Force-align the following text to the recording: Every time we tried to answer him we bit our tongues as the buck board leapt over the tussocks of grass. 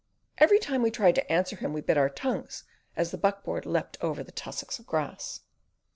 Every 0.39 0.57
time 0.57 0.81
we 0.81 0.89
tried 0.89 1.13
to 1.13 1.31
answer 1.31 1.55
him 1.57 1.73
we 1.73 1.81
bit 1.81 1.95
our 1.95 2.09
tongues 2.09 2.63
as 2.95 3.11
the 3.11 3.19
buck 3.19 3.43
board 3.43 3.67
leapt 3.67 3.99
over 4.03 4.23
the 4.23 4.31
tussocks 4.31 4.79
of 4.79 4.87
grass. 4.87 5.41